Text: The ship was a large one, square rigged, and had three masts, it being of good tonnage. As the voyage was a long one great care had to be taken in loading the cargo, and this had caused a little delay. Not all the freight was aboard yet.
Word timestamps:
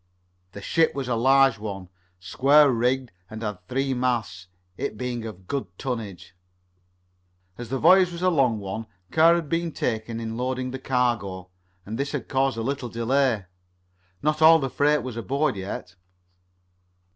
The 0.53 0.63
ship 0.63 0.95
was 0.95 1.07
a 1.07 1.13
large 1.13 1.59
one, 1.59 1.89
square 2.19 2.71
rigged, 2.71 3.11
and 3.29 3.43
had 3.43 3.63
three 3.67 3.93
masts, 3.93 4.47
it 4.75 4.97
being 4.97 5.23
of 5.25 5.45
good 5.45 5.67
tonnage. 5.77 6.33
As 7.59 7.69
the 7.69 7.77
voyage 7.77 8.11
was 8.11 8.23
a 8.23 8.31
long 8.31 8.57
one 8.57 8.87
great 9.11 9.15
care 9.15 9.35
had 9.35 9.43
to 9.43 9.47
be 9.47 9.69
taken 9.69 10.19
in 10.19 10.37
loading 10.37 10.71
the 10.71 10.79
cargo, 10.79 11.49
and 11.85 11.99
this 11.99 12.13
had 12.13 12.27
caused 12.27 12.57
a 12.57 12.63
little 12.63 12.89
delay. 12.89 13.45
Not 14.23 14.41
all 14.41 14.57
the 14.57 14.71
freight 14.71 15.03
was 15.03 15.17
aboard 15.17 15.55
yet. 15.55 15.93